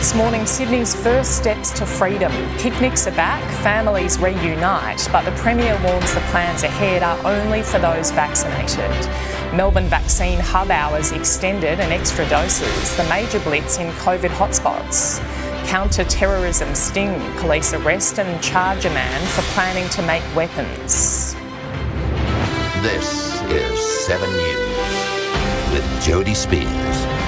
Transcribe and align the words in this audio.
This 0.00 0.14
morning, 0.14 0.46
Sydney's 0.46 0.94
first 0.94 1.36
steps 1.36 1.70
to 1.72 1.84
freedom. 1.84 2.32
Picnics 2.56 3.06
are 3.06 3.10
back, 3.10 3.42
families 3.62 4.18
reunite, 4.18 5.06
but 5.12 5.26
the 5.26 5.30
Premier 5.32 5.78
warns 5.84 6.14
the 6.14 6.20
plans 6.30 6.62
ahead 6.62 7.02
are 7.02 7.18
only 7.26 7.62
for 7.62 7.78
those 7.78 8.10
vaccinated. 8.10 8.90
Melbourne 9.54 9.88
vaccine 9.88 10.40
hub 10.40 10.70
hours 10.70 11.12
extended 11.12 11.80
and 11.80 11.92
extra 11.92 12.26
doses, 12.30 12.96
the 12.96 13.04
major 13.10 13.40
blitz 13.40 13.76
in 13.76 13.90
COVID 13.92 14.30
hotspots. 14.30 15.20
Counter 15.66 16.04
terrorism 16.04 16.74
sting, 16.74 17.20
police 17.36 17.74
arrest 17.74 18.18
and 18.18 18.42
charge 18.42 18.86
a 18.86 18.90
man 18.90 19.26
for 19.26 19.42
planning 19.52 19.86
to 19.90 20.00
make 20.06 20.24
weapons. 20.34 21.34
This 22.80 23.42
is 23.50 24.06
7 24.06 24.30
News 24.30 25.74
with 25.74 25.84
Jodie 26.00 26.34
Speers. 26.34 27.19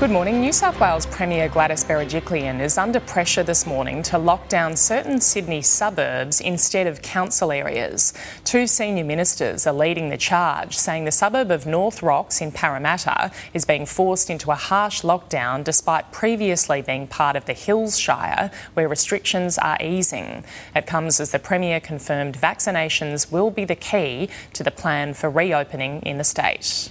Good 0.00 0.10
morning. 0.10 0.40
New 0.40 0.54
South 0.54 0.80
Wales 0.80 1.04
Premier 1.04 1.46
Gladys 1.50 1.84
Berejiklian 1.84 2.62
is 2.62 2.78
under 2.78 3.00
pressure 3.00 3.42
this 3.42 3.66
morning 3.66 4.02
to 4.04 4.16
lock 4.16 4.48
down 4.48 4.74
certain 4.74 5.20
Sydney 5.20 5.60
suburbs 5.60 6.40
instead 6.40 6.86
of 6.86 7.02
council 7.02 7.52
areas. 7.52 8.14
Two 8.42 8.66
senior 8.66 9.04
ministers 9.04 9.66
are 9.66 9.74
leading 9.74 10.08
the 10.08 10.16
charge, 10.16 10.74
saying 10.74 11.04
the 11.04 11.12
suburb 11.12 11.50
of 11.50 11.66
North 11.66 12.02
Rocks 12.02 12.40
in 12.40 12.50
Parramatta 12.50 13.30
is 13.52 13.66
being 13.66 13.84
forced 13.84 14.30
into 14.30 14.50
a 14.50 14.54
harsh 14.54 15.02
lockdown 15.02 15.62
despite 15.62 16.12
previously 16.12 16.80
being 16.80 17.06
part 17.06 17.36
of 17.36 17.44
the 17.44 17.52
Hills 17.52 17.98
Shire, 17.98 18.50
where 18.72 18.88
restrictions 18.88 19.58
are 19.58 19.76
easing. 19.82 20.44
It 20.74 20.86
comes 20.86 21.20
as 21.20 21.32
the 21.32 21.38
Premier 21.38 21.78
confirmed 21.78 22.38
vaccinations 22.38 23.30
will 23.30 23.50
be 23.50 23.66
the 23.66 23.76
key 23.76 24.30
to 24.54 24.62
the 24.62 24.70
plan 24.70 25.12
for 25.12 25.28
reopening 25.28 26.00
in 26.00 26.16
the 26.16 26.24
state. 26.24 26.90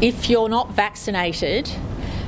If 0.00 0.28
you're 0.28 0.50
not 0.50 0.72
vaccinated, 0.72 1.70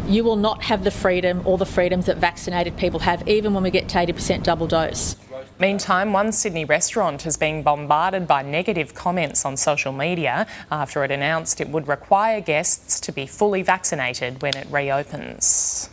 you 0.07 0.25
will 0.25 0.37
not 0.37 0.63
have 0.63 0.85
the 0.85 0.91
freedom 0.91 1.43
or 1.45 1.59
the 1.59 1.67
freedoms 1.67 2.07
that 2.07 2.17
vaccinated 2.17 2.79
people 2.79 3.01
have, 3.01 3.29
even 3.29 3.53
when 3.53 3.63
we 3.63 3.71
get 3.71 3.91
to 3.91 3.99
80% 3.99 4.43
double 4.43 4.67
dose. 4.67 5.17
Meantime, 5.61 6.15
one 6.15 6.33
Sydney 6.33 6.65
restaurant 6.65 7.23
has 7.23 7.37
been 7.37 7.63
bombarded 7.63 8.27
by 8.27 8.41
negative 8.41 8.95
comments 8.95 9.45
on 9.45 9.59
social 9.59 9.93
media 9.93 10.47
after 10.71 11.05
it 11.05 11.11
announced 11.11 11.61
it 11.61 11.69
would 11.69 11.89
require 11.89 12.41
guests 12.41 13.01
to 13.01 13.13
be 13.13 13.27
fully 13.27 13.61
vaccinated 13.61 14.41
when 14.41 14.57
it 14.57 14.67
reopens. 14.71 15.91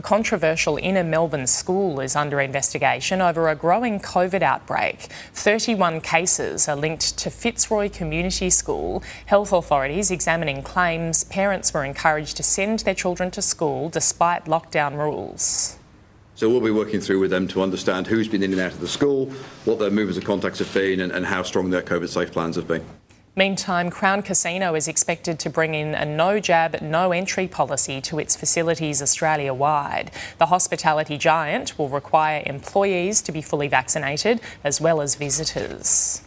A 0.00 0.02
controversial 0.02 0.78
inner 0.78 1.04
Melbourne 1.04 1.46
school 1.46 2.00
is 2.00 2.16
under 2.16 2.40
investigation 2.40 3.20
over 3.20 3.50
a 3.50 3.54
growing 3.54 4.00
COVID 4.00 4.40
outbreak. 4.40 5.08
31 5.34 6.00
cases 6.00 6.66
are 6.70 6.74
linked 6.74 7.18
to 7.18 7.28
Fitzroy 7.28 7.90
Community 7.90 8.48
School. 8.48 9.02
Health 9.26 9.52
authorities 9.52 10.10
examining 10.10 10.62
claims 10.62 11.24
parents 11.24 11.74
were 11.74 11.84
encouraged 11.84 12.38
to 12.38 12.42
send 12.42 12.78
their 12.78 12.94
children 12.94 13.30
to 13.32 13.42
school 13.42 13.90
despite 13.90 14.46
lockdown 14.46 14.96
rules. 14.96 15.76
So 16.34 16.48
we'll 16.48 16.62
be 16.62 16.70
working 16.70 17.00
through 17.00 17.20
with 17.20 17.30
them 17.30 17.46
to 17.48 17.60
understand 17.60 18.06
who's 18.06 18.26
been 18.26 18.42
in 18.42 18.52
and 18.52 18.60
out 18.62 18.72
of 18.72 18.80
the 18.80 18.88
school, 18.88 19.26
what 19.66 19.78
their 19.78 19.90
movements 19.90 20.16
and 20.16 20.26
contacts 20.26 20.60
have 20.60 20.72
been, 20.72 21.00
and, 21.00 21.12
and 21.12 21.26
how 21.26 21.42
strong 21.42 21.68
their 21.68 21.82
COVID 21.82 22.08
safe 22.08 22.32
plans 22.32 22.56
have 22.56 22.66
been. 22.66 22.86
Meantime, 23.40 23.88
Crown 23.88 24.20
Casino 24.20 24.74
is 24.74 24.86
expected 24.86 25.38
to 25.38 25.48
bring 25.48 25.74
in 25.74 25.94
a 25.94 26.04
no 26.04 26.40
jab, 26.40 26.82
no 26.82 27.10
entry 27.10 27.46
policy 27.46 27.98
to 28.02 28.18
its 28.18 28.36
facilities 28.36 29.00
Australia 29.00 29.54
wide. 29.54 30.10
The 30.36 30.44
hospitality 30.44 31.16
giant 31.16 31.78
will 31.78 31.88
require 31.88 32.42
employees 32.44 33.22
to 33.22 33.32
be 33.32 33.40
fully 33.40 33.66
vaccinated 33.66 34.42
as 34.62 34.78
well 34.78 35.00
as 35.00 35.14
visitors. 35.14 36.20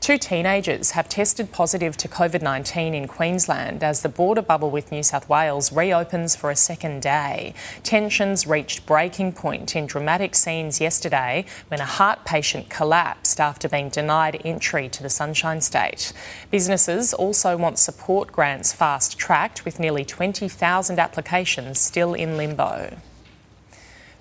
Two 0.00 0.18
teenagers 0.18 0.92
have 0.92 1.08
tested 1.08 1.50
positive 1.50 1.96
to 1.96 2.06
COVID 2.06 2.40
19 2.40 2.94
in 2.94 3.08
Queensland 3.08 3.82
as 3.82 4.02
the 4.02 4.08
border 4.08 4.42
bubble 4.42 4.70
with 4.70 4.92
New 4.92 5.02
South 5.02 5.28
Wales 5.28 5.72
reopens 5.72 6.36
for 6.36 6.50
a 6.50 6.54
second 6.54 7.02
day. 7.02 7.54
Tensions 7.82 8.46
reached 8.46 8.86
breaking 8.86 9.32
point 9.32 9.74
in 9.74 9.86
dramatic 9.86 10.36
scenes 10.36 10.80
yesterday 10.80 11.44
when 11.68 11.80
a 11.80 11.84
heart 11.84 12.24
patient 12.24 12.68
collapsed 12.68 13.40
after 13.40 13.68
being 13.68 13.88
denied 13.88 14.40
entry 14.44 14.88
to 14.90 15.02
the 15.02 15.10
Sunshine 15.10 15.60
State. 15.60 16.12
Businesses 16.52 17.12
also 17.12 17.56
want 17.56 17.78
support 17.78 18.30
grants 18.30 18.72
fast 18.72 19.18
tracked 19.18 19.64
with 19.64 19.80
nearly 19.80 20.04
20,000 20.04 21.00
applications 21.00 21.80
still 21.80 22.14
in 22.14 22.36
limbo. 22.36 22.96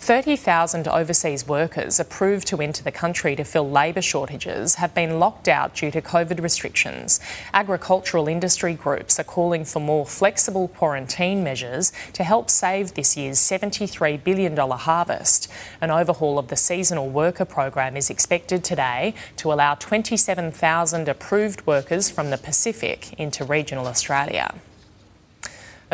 30,000 0.05 0.87
overseas 0.87 1.47
workers 1.47 1.99
approved 1.99 2.45
to 2.45 2.61
enter 2.61 2.83
the 2.83 2.91
country 2.91 3.35
to 3.35 3.43
fill 3.43 3.67
labour 3.67 4.03
shortages 4.03 4.75
have 4.75 4.93
been 4.93 5.17
locked 5.17 5.47
out 5.47 5.73
due 5.73 5.89
to 5.89 5.99
COVID 5.99 6.43
restrictions. 6.43 7.19
Agricultural 7.55 8.27
industry 8.27 8.75
groups 8.75 9.19
are 9.19 9.23
calling 9.23 9.65
for 9.65 9.79
more 9.79 10.05
flexible 10.05 10.67
quarantine 10.67 11.43
measures 11.43 11.91
to 12.13 12.23
help 12.23 12.51
save 12.51 12.93
this 12.93 13.17
year's 13.17 13.39
$73 13.39 14.23
billion 14.23 14.55
harvest. 14.55 15.51
An 15.81 15.89
overhaul 15.89 16.37
of 16.37 16.49
the 16.49 16.55
seasonal 16.55 17.09
worker 17.09 17.43
program 17.43 17.97
is 17.97 18.11
expected 18.11 18.63
today 18.63 19.15
to 19.37 19.51
allow 19.51 19.73
27,000 19.73 21.09
approved 21.09 21.65
workers 21.65 22.11
from 22.11 22.29
the 22.29 22.37
Pacific 22.37 23.11
into 23.19 23.43
regional 23.43 23.87
Australia. 23.87 24.53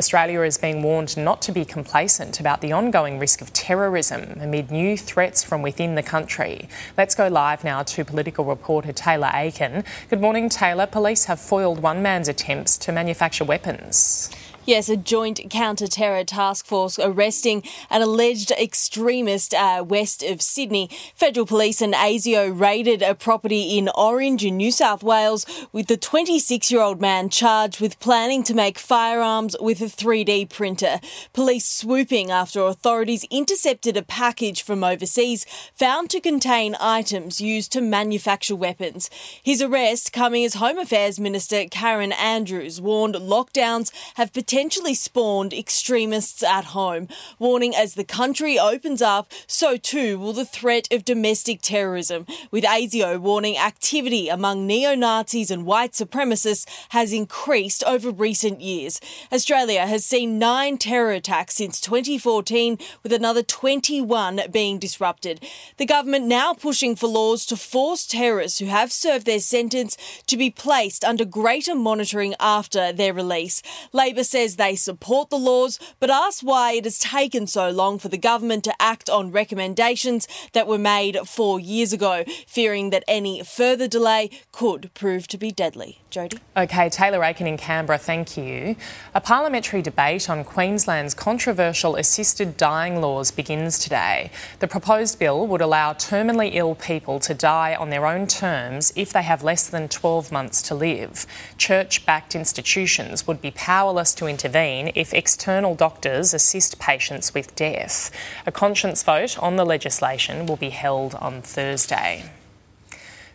Australia 0.02 0.42
is 0.42 0.58
being 0.58 0.82
warned 0.82 1.16
not 1.16 1.44
to 1.44 1.52
be 1.52 1.64
complacent 1.64 2.40
about 2.40 2.60
the 2.60 2.72
ongoing 2.72 3.20
risk 3.20 3.40
of 3.40 3.54
terrorism 3.54 4.36
amid 4.42 4.72
new 4.72 4.98
threats 4.98 5.44
from 5.44 5.62
within 5.62 5.94
the 5.94 6.02
country. 6.02 6.68
Let's 6.98 7.14
go 7.14 7.28
live 7.28 7.64
now 7.64 7.84
to 7.84 8.04
political 8.04 8.44
reporter 8.44 8.94
Taylor 8.94 9.30
Aiken. 9.32 9.84
Good 10.10 10.20
morning, 10.20 10.50
Taylor. 10.50 10.88
Police 10.88 11.26
have 11.26 11.40
foiled 11.40 11.84
one 11.84 12.02
man's 12.02 12.28
attempts 12.28 12.80
to 12.80 12.92
manufacture 12.92 13.44
weapons. 13.44 14.32
Yes, 14.64 14.90
a 14.90 14.96
joint 14.96 15.40
counter-terror 15.50 16.24
task 16.26 16.68
force 16.68 17.00
arresting 17.00 17.64
an 17.90 18.04
alleged 18.04 18.52
extremist 18.52 19.56
uh, 19.56 19.84
west 19.86 20.22
of 20.22 20.40
Sydney. 20.40 20.88
Federal 21.16 21.48
police 21.48 21.82
and 21.82 21.96
ASIO 21.96 22.58
raided 22.58 23.02
a 23.02 23.16
property 23.16 23.76
in 23.76 23.90
Orange 23.96 24.46
in 24.46 24.58
New 24.58 24.72
South 24.72 25.02
Wales 25.02 25.48
with 25.72 25.88
the 25.88 25.98
26-year-old 25.98 27.02
man 27.02 27.30
charged 27.30 27.82
with 27.82 28.00
planning 28.00 28.44
to 28.44 28.54
make 28.54 28.78
firearms 28.78 29.56
with 29.60 29.82
a 29.82 29.86
3D 29.86 30.48
printer. 30.50 31.00
Police 31.34 31.66
swooping 31.66 32.30
after 32.30 32.62
authorities 32.62 33.26
intercepted 33.32 33.98
a 33.98 34.04
package 34.04 34.62
from 34.62 34.84
overseas 34.84 35.44
found 35.74 36.12
to 36.12 36.22
contain 36.22 36.76
items 36.80 37.42
used 37.42 37.72
to 37.72 37.82
manufacture 37.82 38.56
weapons. 38.56 39.10
His 39.42 39.60
arrest 39.60 40.14
coming 40.14 40.46
as 40.46 40.54
Home 40.54 40.78
Affairs 40.78 41.20
Minister 41.20 41.66
Karen 41.66 42.12
Andrews 42.12 42.80
warned 42.80 43.16
lockdowns 43.16 43.92
have 44.18 44.32
potentially 44.32 44.51
potentially 44.52 44.94
spawned 44.94 45.54
extremists 45.54 46.44
at 46.44 46.66
home, 46.66 47.08
warning 47.40 47.74
as 47.74 47.94
the 47.94 48.04
country 48.04 48.60
opens 48.60 49.02
up, 49.02 49.32
so 49.48 49.78
too 49.78 50.20
will 50.20 50.34
the 50.34 50.44
threat 50.44 50.92
of 50.92 51.06
domestic 51.06 51.62
terrorism, 51.62 52.26
with 52.52 52.66
ASIO 52.66 53.18
warning 53.18 53.58
activity 53.58 54.28
among 54.28 54.68
neo 54.68 54.94
Nazis 54.94 55.52
and 55.52 55.66
white 55.66 55.94
supremacists 55.94 56.68
has 56.90 57.14
increased 57.14 57.82
over 57.86 58.12
recent 58.12 58.60
years. 58.60 59.00
Australia 59.32 59.88
has 59.88 60.04
seen 60.04 60.38
nine 60.38 60.78
terror 60.78 61.14
attacks 61.14 61.56
since 61.56 61.80
2014, 61.80 62.78
with 63.04 63.14
another 63.14 63.44
21 63.44 64.42
being 64.52 64.80
disrupted. 64.80 65.42
The 65.78 65.86
government 65.86 66.26
now 66.26 66.54
pushing 66.54 66.98
for 66.98 67.08
laws 67.08 67.46
to 67.46 67.56
force 67.56 68.06
terrorists 68.06 68.60
who 68.60 68.66
have 68.66 68.92
served 68.92 69.26
their 69.26 69.40
sentence 69.40 69.96
to 70.28 70.36
be 70.36 70.50
placed 70.50 71.06
under 71.06 71.24
greater 71.24 71.74
monitoring 71.74 72.36
after 72.38 72.92
their 72.92 73.14
release. 73.14 73.64
Labor 73.94 74.26
says 74.42 74.56
they 74.56 74.76
support 74.76 75.30
the 75.30 75.38
laws, 75.38 75.78
but 76.00 76.10
asks 76.10 76.42
why 76.42 76.72
it 76.72 76.84
has 76.84 76.98
taken 76.98 77.46
so 77.46 77.70
long 77.70 78.00
for 78.00 78.08
the 78.08 78.18
government 78.18 78.64
to 78.64 78.74
act 78.82 79.08
on 79.08 79.32
recommendations 79.32 80.28
that 80.54 80.66
were 80.66 80.80
made 80.80 81.16
four 81.28 81.60
years 81.60 81.94
ago, 81.94 82.24
fearing 82.48 82.90
that 82.90 83.04
any 83.08 83.44
further 83.44 83.88
delay 83.88 84.32
could 84.52 84.92
prove 84.96 85.28
to 85.28 85.38
be 85.38 85.52
deadly. 85.52 86.00
Jodie? 86.10 86.40
Okay, 86.58 86.90
Taylor 86.90 87.24
Aiken 87.24 87.46
in 87.46 87.56
Canberra, 87.56 88.00
thank 88.00 88.36
you. 88.36 88.76
A 89.14 89.22
parliamentary 89.22 89.84
debate 89.84 90.28
on 90.28 90.44
Queensland's 90.44 91.14
controversial 91.14 91.96
assisted 91.96 92.58
dying 92.58 93.00
laws 93.00 93.30
begins 93.30 93.78
today. 93.78 94.32
The 94.60 94.68
proposed 94.68 95.20
bill 95.20 95.46
would 95.46 95.62
allow 95.62 95.94
terminally 95.94 96.50
ill 96.54 96.74
people 96.74 97.20
to 97.20 97.34
die 97.36 97.76
on 97.76 97.92
their 97.92 98.08
own 98.08 98.26
terms 98.26 98.92
if 98.96 99.14
they 99.14 99.22
have 99.22 99.44
less 99.44 99.70
than 99.70 99.88
12 99.88 100.32
months 100.32 100.64
to 100.64 100.76
live. 100.76 101.28
Church 101.58 102.06
backed 102.08 102.36
institutions 102.36 103.28
would 103.28 103.40
be 103.40 103.52
powerless 103.52 104.14
to 104.16 104.31
intervene 104.32 104.92
if 104.96 105.14
external 105.14 105.76
doctors 105.76 106.34
assist 106.34 106.80
patients 106.80 107.36
with 107.36 107.56
death. 107.56 108.10
A 108.48 108.52
conscience 108.52 109.04
vote 109.04 109.38
on 109.38 109.58
the 109.58 109.66
legislation 109.66 110.48
will 110.48 110.58
be 110.58 110.72
held 110.72 111.14
on 111.16 111.44
Thursday. 111.44 112.24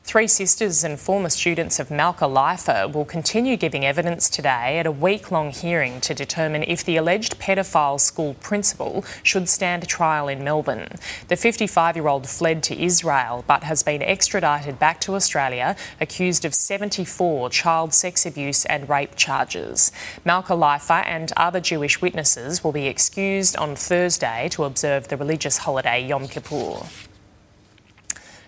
Three 0.06 0.28
sisters 0.28 0.84
and 0.84 1.00
former 1.00 1.30
students 1.30 1.80
of 1.80 1.90
Malka 1.90 2.26
Leifer 2.26 2.86
will 2.92 3.04
continue 3.04 3.56
giving 3.56 3.84
evidence 3.84 4.30
today 4.30 4.78
at 4.78 4.86
a 4.86 4.92
week 4.92 5.32
long 5.32 5.50
hearing 5.50 6.00
to 6.02 6.14
determine 6.14 6.62
if 6.62 6.84
the 6.84 6.96
alleged 6.96 7.40
pedophile 7.40 7.98
school 7.98 8.34
principal 8.34 9.04
should 9.24 9.48
stand 9.48 9.88
trial 9.88 10.28
in 10.28 10.44
Melbourne. 10.44 10.90
The 11.26 11.34
55 11.34 11.96
year 11.96 12.06
old 12.06 12.28
fled 12.28 12.62
to 12.62 12.80
Israel 12.80 13.42
but 13.48 13.64
has 13.64 13.82
been 13.82 14.00
extradited 14.00 14.78
back 14.78 15.00
to 15.00 15.16
Australia 15.16 15.74
accused 16.00 16.44
of 16.44 16.54
74 16.54 17.50
child 17.50 17.92
sex 17.92 18.24
abuse 18.24 18.64
and 18.66 18.88
rape 18.88 19.16
charges. 19.16 19.90
Malka 20.24 20.52
Leifer 20.52 21.04
and 21.04 21.32
other 21.36 21.60
Jewish 21.60 22.00
witnesses 22.00 22.62
will 22.62 22.70
be 22.70 22.86
excused 22.86 23.56
on 23.56 23.74
Thursday 23.74 24.48
to 24.52 24.62
observe 24.62 25.08
the 25.08 25.16
religious 25.16 25.58
holiday 25.58 26.06
Yom 26.06 26.28
Kippur. 26.28 26.86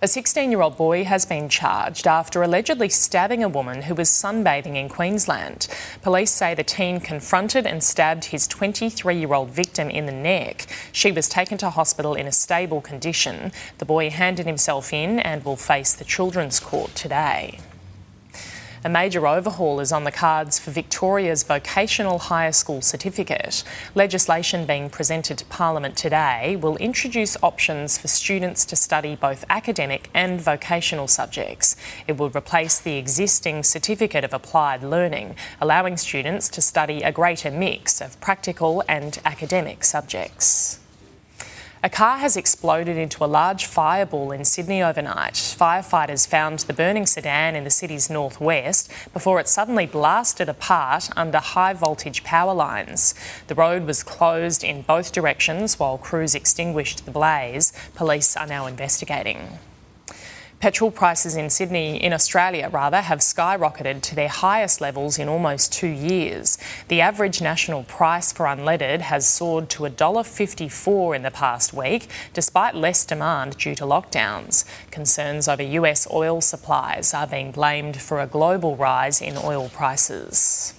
A 0.00 0.06
16 0.06 0.52
year 0.52 0.60
old 0.60 0.76
boy 0.76 1.02
has 1.02 1.26
been 1.26 1.48
charged 1.48 2.06
after 2.06 2.40
allegedly 2.40 2.88
stabbing 2.88 3.42
a 3.42 3.48
woman 3.48 3.82
who 3.82 3.96
was 3.96 4.08
sunbathing 4.08 4.76
in 4.76 4.88
Queensland. 4.88 5.66
Police 6.02 6.30
say 6.30 6.54
the 6.54 6.62
teen 6.62 7.00
confronted 7.00 7.66
and 7.66 7.82
stabbed 7.82 8.26
his 8.26 8.46
23 8.46 9.16
year 9.18 9.34
old 9.34 9.50
victim 9.50 9.90
in 9.90 10.06
the 10.06 10.12
neck. 10.12 10.68
She 10.92 11.10
was 11.10 11.28
taken 11.28 11.58
to 11.58 11.70
hospital 11.70 12.14
in 12.14 12.28
a 12.28 12.32
stable 12.32 12.80
condition. 12.80 13.50
The 13.78 13.86
boy 13.86 14.10
handed 14.10 14.46
himself 14.46 14.92
in 14.92 15.18
and 15.18 15.44
will 15.44 15.56
face 15.56 15.94
the 15.94 16.04
Children's 16.04 16.60
Court 16.60 16.94
today. 16.94 17.58
A 18.84 18.88
major 18.88 19.26
overhaul 19.26 19.80
is 19.80 19.90
on 19.90 20.04
the 20.04 20.12
cards 20.12 20.60
for 20.60 20.70
Victoria's 20.70 21.42
Vocational 21.42 22.20
Higher 22.20 22.52
School 22.52 22.80
Certificate. 22.80 23.64
Legislation 23.96 24.66
being 24.66 24.88
presented 24.88 25.36
to 25.38 25.44
Parliament 25.46 25.96
today 25.96 26.54
will 26.54 26.76
introduce 26.76 27.36
options 27.42 27.98
for 27.98 28.06
students 28.06 28.64
to 28.66 28.76
study 28.76 29.16
both 29.16 29.44
academic 29.50 30.08
and 30.14 30.40
vocational 30.40 31.08
subjects. 31.08 31.74
It 32.06 32.18
will 32.18 32.30
replace 32.30 32.78
the 32.78 32.98
existing 32.98 33.64
Certificate 33.64 34.22
of 34.22 34.32
Applied 34.32 34.84
Learning, 34.84 35.34
allowing 35.60 35.96
students 35.96 36.48
to 36.50 36.60
study 36.60 37.02
a 37.02 37.10
greater 37.10 37.50
mix 37.50 38.00
of 38.00 38.20
practical 38.20 38.84
and 38.88 39.18
academic 39.24 39.82
subjects. 39.82 40.78
A 41.80 41.88
car 41.88 42.18
has 42.18 42.36
exploded 42.36 42.96
into 42.96 43.24
a 43.24 43.26
large 43.26 43.64
fireball 43.64 44.32
in 44.32 44.44
Sydney 44.44 44.82
overnight. 44.82 45.34
Firefighters 45.34 46.26
found 46.26 46.58
the 46.60 46.72
burning 46.72 47.06
sedan 47.06 47.54
in 47.54 47.62
the 47.62 47.70
city's 47.70 48.10
northwest 48.10 48.90
before 49.12 49.38
it 49.38 49.46
suddenly 49.46 49.86
blasted 49.86 50.48
apart 50.48 51.08
under 51.16 51.38
high 51.38 51.74
voltage 51.74 52.24
power 52.24 52.52
lines. 52.52 53.14
The 53.46 53.54
road 53.54 53.86
was 53.86 54.02
closed 54.02 54.64
in 54.64 54.82
both 54.82 55.12
directions 55.12 55.78
while 55.78 55.98
crews 55.98 56.34
extinguished 56.34 57.04
the 57.04 57.12
blaze. 57.12 57.72
Police 57.94 58.36
are 58.36 58.46
now 58.48 58.66
investigating. 58.66 59.60
Petrol 60.60 60.90
prices 60.90 61.36
in 61.36 61.50
Sydney, 61.50 62.02
in 62.02 62.12
Australia 62.12 62.68
rather, 62.68 63.00
have 63.00 63.20
skyrocketed 63.20 64.02
to 64.02 64.16
their 64.16 64.28
highest 64.28 64.80
levels 64.80 65.16
in 65.16 65.28
almost 65.28 65.72
two 65.72 65.86
years. 65.86 66.58
The 66.88 67.00
average 67.00 67.40
national 67.40 67.84
price 67.84 68.32
for 68.32 68.44
unleaded 68.46 69.02
has 69.02 69.24
soared 69.24 69.70
to 69.70 69.84
$1.54 69.84 71.14
in 71.14 71.22
the 71.22 71.30
past 71.30 71.72
week, 71.72 72.08
despite 72.32 72.74
less 72.74 73.04
demand 73.04 73.56
due 73.56 73.76
to 73.76 73.84
lockdowns. 73.84 74.64
Concerns 74.90 75.46
over 75.46 75.62
US 75.62 76.10
oil 76.10 76.40
supplies 76.40 77.14
are 77.14 77.28
being 77.28 77.52
blamed 77.52 78.00
for 78.00 78.20
a 78.20 78.26
global 78.26 78.74
rise 78.74 79.22
in 79.22 79.36
oil 79.36 79.68
prices. 79.68 80.74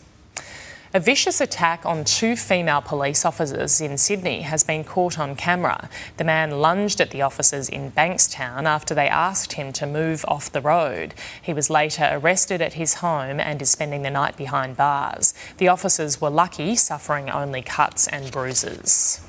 A 0.91 0.99
vicious 0.99 1.39
attack 1.39 1.85
on 1.85 2.03
two 2.03 2.35
female 2.35 2.81
police 2.81 3.23
officers 3.23 3.79
in 3.79 3.95
Sydney 3.99 4.41
has 4.41 4.63
been 4.63 4.83
caught 4.83 5.19
on 5.19 5.35
camera. 5.35 5.87
The 6.17 6.23
man 6.23 6.49
lunged 6.61 6.99
at 6.99 7.11
the 7.11 7.21
officers 7.21 7.69
in 7.69 7.91
Bankstown 7.91 8.65
after 8.65 8.95
they 8.95 9.07
asked 9.07 9.53
him 9.53 9.71
to 9.73 9.85
move 9.85 10.25
off 10.27 10.51
the 10.51 10.61
road. 10.61 11.13
He 11.39 11.53
was 11.53 11.69
later 11.69 12.09
arrested 12.11 12.59
at 12.59 12.73
his 12.73 12.95
home 12.95 13.39
and 13.39 13.61
is 13.61 13.69
spending 13.69 14.01
the 14.01 14.09
night 14.09 14.35
behind 14.35 14.77
bars. 14.77 15.35
The 15.57 15.67
officers 15.67 16.19
were 16.19 16.31
lucky, 16.31 16.75
suffering 16.75 17.29
only 17.29 17.61
cuts 17.61 18.07
and 18.07 18.31
bruises. 18.31 19.21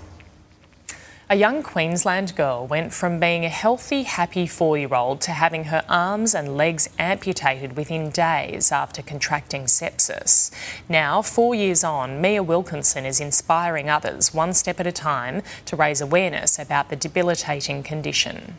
A 1.32 1.36
young 1.36 1.62
Queensland 1.62 2.34
girl 2.34 2.66
went 2.66 2.92
from 2.92 3.20
being 3.20 3.44
a 3.44 3.48
healthy, 3.48 4.02
happy 4.02 4.48
four 4.48 4.76
year 4.76 4.92
old 4.92 5.20
to 5.20 5.30
having 5.30 5.66
her 5.66 5.84
arms 5.88 6.34
and 6.34 6.56
legs 6.56 6.88
amputated 6.98 7.76
within 7.76 8.10
days 8.10 8.72
after 8.72 9.00
contracting 9.00 9.66
sepsis. 9.66 10.50
Now, 10.88 11.22
four 11.22 11.54
years 11.54 11.84
on, 11.84 12.20
Mia 12.20 12.42
Wilkinson 12.42 13.06
is 13.06 13.20
inspiring 13.20 13.88
others 13.88 14.34
one 14.34 14.52
step 14.54 14.80
at 14.80 14.88
a 14.88 14.92
time 14.92 15.42
to 15.66 15.76
raise 15.76 16.00
awareness 16.00 16.58
about 16.58 16.88
the 16.88 16.96
debilitating 16.96 17.84
condition. 17.84 18.56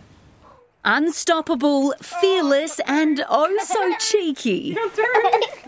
Unstoppable, 0.83 1.93
fearless, 2.01 2.79
and 2.87 3.23
oh 3.29 3.55
so 3.63 3.93
cheeky. 3.99 4.75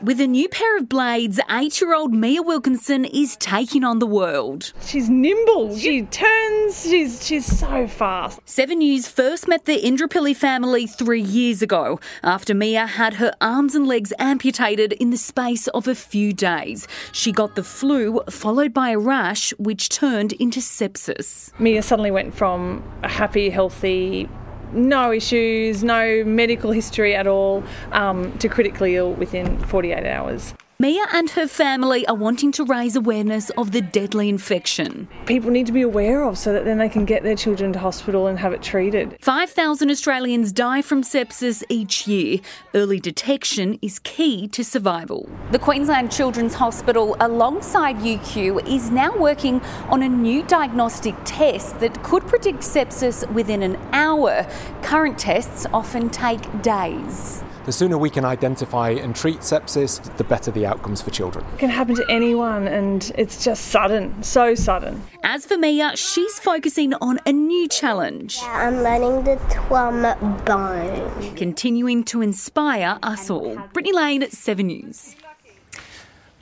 With 0.01 0.19
a 0.19 0.25
new 0.25 0.49
pair 0.49 0.75
of 0.77 0.89
blades, 0.89 1.39
eight 1.51 1.79
year 1.79 1.93
old 1.93 2.15
Mia 2.15 2.41
Wilkinson 2.41 3.05
is 3.05 3.37
taking 3.37 3.83
on 3.83 3.99
the 3.99 4.07
world. 4.07 4.73
She's 4.83 5.09
nimble, 5.11 5.77
she 5.77 6.01
turns, 6.03 6.81
she's, 6.81 7.23
she's 7.23 7.45
so 7.45 7.87
fast. 7.87 8.39
Seven 8.45 8.79
News 8.79 9.07
first 9.07 9.47
met 9.47 9.65
the 9.65 9.79
Indrapilli 9.79 10.35
family 10.35 10.87
three 10.87 11.21
years 11.21 11.61
ago 11.61 11.99
after 12.23 12.55
Mia 12.55 12.87
had 12.87 13.15
her 13.15 13.33
arms 13.39 13.75
and 13.75 13.85
legs 13.85 14.13
amputated 14.17 14.93
in 14.93 15.11
the 15.11 15.17
space 15.17 15.67
of 15.67 15.87
a 15.87 15.93
few 15.93 16.33
days. 16.33 16.87
She 17.11 17.31
got 17.31 17.55
the 17.55 17.63
flu, 17.63 18.19
followed 18.31 18.73
by 18.73 18.89
a 18.89 18.97
rash, 18.97 19.51
which 19.59 19.89
turned 19.89 20.33
into 20.33 20.59
sepsis. 20.59 21.51
Mia 21.59 21.83
suddenly 21.83 22.09
went 22.09 22.33
from 22.33 22.83
a 23.03 23.09
happy, 23.09 23.51
healthy, 23.51 24.27
no 24.73 25.11
issues, 25.11 25.83
no 25.83 26.23
medical 26.25 26.71
history 26.71 27.15
at 27.15 27.27
all, 27.27 27.63
um, 27.91 28.37
to 28.39 28.49
critically 28.49 28.95
ill 28.95 29.13
within 29.13 29.57
48 29.65 30.05
hours. 30.05 30.53
Mia 30.79 31.05
and 31.13 31.29
her 31.29 31.47
family 31.47 32.05
are 32.07 32.15
wanting 32.15 32.51
to 32.51 32.65
raise 32.65 32.95
awareness 32.95 33.51
of 33.51 33.71
the 33.71 33.79
deadly 33.79 34.27
infection. 34.27 35.07
People 35.27 35.51
need 35.51 35.67
to 35.67 35.71
be 35.71 35.83
aware 35.83 36.23
of 36.23 36.35
so 36.35 36.51
that 36.51 36.65
then 36.65 36.79
they 36.79 36.89
can 36.89 37.05
get 37.05 37.21
their 37.21 37.35
children 37.35 37.71
to 37.73 37.79
hospital 37.79 38.25
and 38.25 38.39
have 38.39 38.53
it 38.53 38.63
treated. 38.63 39.15
5,000 39.21 39.91
Australians 39.91 40.51
die 40.51 40.81
from 40.81 41.03
sepsis 41.03 41.63
each 41.69 42.07
year. 42.07 42.39
Early 42.73 42.99
detection 42.99 43.77
is 43.83 43.99
key 43.99 44.47
to 44.47 44.63
survival. 44.63 45.29
The 45.51 45.59
Queensland 45.59 46.11
Children's 46.11 46.55
Hospital, 46.55 47.15
alongside 47.19 47.97
UQ, 47.97 48.67
is 48.67 48.89
now 48.89 49.15
working 49.15 49.61
on 49.89 50.01
a 50.01 50.09
new 50.09 50.41
diagnostic 50.43 51.15
test 51.23 51.79
that 51.81 52.01
could 52.01 52.25
predict 52.25 52.59
sepsis 52.61 53.31
within 53.31 53.61
an 53.61 53.77
hour. 53.91 54.47
Current 54.81 55.19
tests 55.19 55.67
often 55.71 56.09
take 56.09 56.63
days. 56.63 57.43
The 57.65 57.71
sooner 57.71 57.97
we 57.97 58.09
can 58.09 58.25
identify 58.25 58.89
and 58.89 59.15
treat 59.15 59.39
sepsis, 59.39 60.01
the 60.17 60.25
better 60.25 60.51
the 60.51 60.65
outcomes 60.65 61.01
for 61.01 61.11
children. 61.11 61.45
It 61.53 61.59
can 61.59 61.69
happen 61.69 61.95
to 61.95 62.05
anyone, 62.09 62.67
and 62.67 63.09
it's 63.17 63.41
just 63.43 63.69
sudden, 63.69 64.21
so 64.21 64.53
sudden. 64.53 65.01
As 65.23 65.45
for 65.45 65.57
Mia, 65.57 65.95
she's 65.95 66.39
focusing 66.39 66.93
on 66.95 67.19
a 67.25 67.31
new 67.31 67.69
challenge. 67.69 68.39
I'm 68.43 68.83
learning 68.83 69.23
the 69.23 69.39
trombone. 69.49 71.35
Continuing 71.37 72.03
to 72.05 72.21
inspire 72.21 72.99
us 73.01 73.29
all. 73.29 73.57
Brittany 73.71 73.95
Lane, 73.95 74.29
7 74.29 74.67
News. 74.67 75.15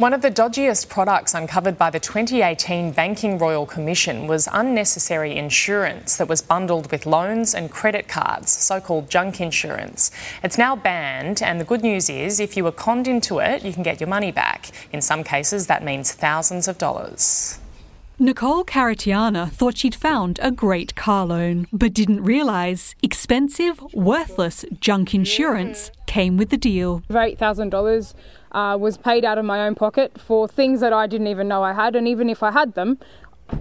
One 0.02 0.16
of 0.16 0.24
the 0.24 0.32
dodgiest 0.32 0.90
products 0.90 1.36
uncovered 1.36 1.78
by 1.78 1.92
the 1.92 2.00
2018 2.00 2.92
Banking 2.92 3.38
Royal 3.38 3.68
Commission 3.68 4.26
was 4.26 4.50
unnecessary 4.52 5.38
insurance 5.38 6.18
that 6.18 6.28
was 6.28 6.42
bundled 6.42 6.92
with 6.92 7.06
loans 7.06 7.54
and 7.54 7.70
credit 7.70 8.08
cards, 8.08 8.52
so 8.52 8.82
called 8.82 9.12
junk 9.12 9.40
insurance. 9.40 10.10
It's 10.44 10.58
now 10.58 10.76
banned, 10.76 11.44
and 11.44 11.62
the 11.62 11.66
good 11.66 11.84
news 11.84 12.10
is 12.10 12.40
if 12.40 12.58
you 12.58 12.64
were 12.64 12.72
conned 12.72 13.08
into 13.08 13.38
it, 13.38 13.64
you 13.64 13.74
can 13.74 13.84
get 13.84 14.00
your 14.00 14.10
money 14.10 14.32
back. 14.32 14.72
In 14.92 15.04
some 15.04 15.24
cases, 15.24 15.68
that 15.68 15.84
means 15.84 16.12
thousands 16.12 16.68
of 16.68 16.80
dollars. 16.80 17.61
Nicole 18.22 18.64
Caratiana 18.64 19.50
thought 19.50 19.80
she'd 19.80 19.96
found 19.96 20.40
a 20.44 20.52
great 20.52 20.94
car 20.94 21.26
loan, 21.26 21.66
but 21.74 21.92
didn't 21.92 22.22
realise 22.22 22.94
expensive, 23.02 23.82
worthless 23.96 24.64
junk 24.80 25.16
insurance 25.16 25.90
came 26.06 26.38
with 26.38 26.52
the 26.52 26.56
deal. 26.58 27.02
$8,000 27.10 28.14
uh, 28.52 28.78
was 28.78 29.00
paid 29.00 29.26
out 29.26 29.40
of 29.40 29.46
my 29.46 29.66
own 29.66 29.74
pocket 29.74 30.22
for 30.22 30.48
things 30.48 30.82
that 30.82 30.94
I 30.94 31.08
didn't 31.08 31.26
even 31.26 31.48
know 31.48 31.64
I 31.64 31.74
had, 31.74 31.96
and 31.96 32.08
even 32.08 32.30
if 32.30 32.44
I 32.44 32.52
had 32.52 32.76
them, 32.76 33.00